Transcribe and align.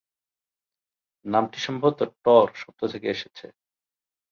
নামটি 1.25 1.59
সম্ভবত 1.59 1.99
"টর" 2.23 2.47
শব্দ 2.55 2.81
থেকে 2.93 3.07
এসেছে। 3.09 3.45